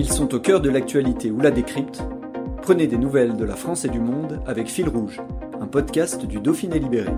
[0.00, 2.02] Ils sont au cœur de l'actualité ou la décrypte.
[2.62, 5.20] Prenez des nouvelles de la France et du monde avec Fil Rouge,
[5.60, 7.12] un podcast du Dauphiné Libéré.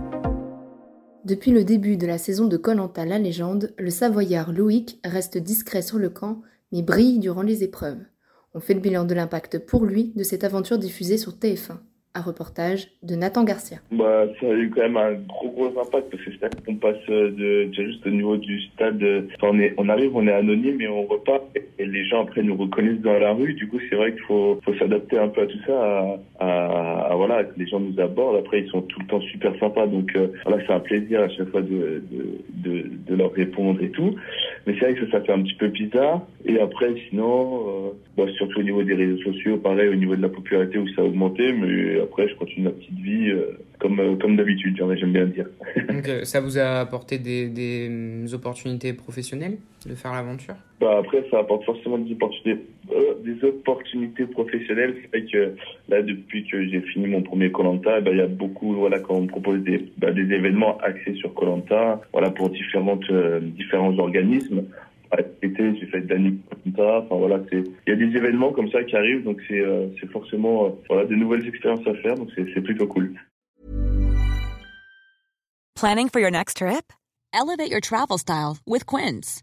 [1.25, 5.81] Depuis le début de la saison de Colanta La Légende, le Savoyard Loïc reste discret
[5.81, 8.01] sur le camp, mais brille durant les épreuves.
[8.53, 11.79] On fait le bilan de l'impact pour lui de cette aventure diffusée sur TF1.
[12.15, 13.79] Un reportage de Nathan Garcia.
[13.91, 17.07] Bah, ça a eu quand même un gros gros impact parce que c'est qu'on passe
[17.09, 19.03] de déjà juste au niveau du stade,
[19.43, 21.43] on, est, on arrive, on est anonyme et on repart
[21.79, 23.55] et les gens après nous reconnaissent dans la rue.
[23.55, 27.15] Du coup, c'est vrai qu'il faut, faut s'adapter un peu à tout ça, à, à,
[27.17, 28.37] voilà, que les gens nous abordent.
[28.37, 31.29] Après, ils sont tout le temps super sympas, donc euh, voilà, c'est un plaisir à
[31.29, 32.39] chaque fois de, de,
[32.71, 34.15] de, de, leur répondre et tout.
[34.67, 36.27] Mais c'est vrai que ça, fait un petit peu bizarre.
[36.45, 40.23] Et après, sinon, euh, bah, surtout au niveau des réseaux sociaux, pareil, au niveau de
[40.23, 43.99] la popularité où ça a augmenté, mais après, je continue ma petite vie euh, comme,
[43.99, 45.47] euh, comme d'habitude, j'aime bien dire.
[45.89, 50.55] Donc, euh, ça vous a apporté des, des hum, opportunités professionnelles de faire l'aventure?
[50.83, 52.61] Bah Après, ça apporte forcément des opportunités,
[53.25, 54.97] des opportunités professionnelles.
[55.03, 55.55] C'est vrai que
[55.89, 59.15] là, depuis que j'ai fini mon premier Colanta, bah, il y a beaucoup, voilà, quand
[59.15, 63.11] on propose des, bah, événements axés sur Colanta, voilà, pour différentes,
[63.41, 64.65] différents organismes
[65.43, 66.35] été, j'ai fait d'années
[66.79, 69.89] Enfin voilà, c'est il y a des événements comme ça qui arrivent, donc c'est euh,
[70.01, 73.13] c'est forcément euh, voilà des nouvelles expériences à faire, donc c'est c'est plutôt cool.
[75.75, 76.93] Planning for your next trip?
[77.35, 79.43] Elevate your travel style with Quince.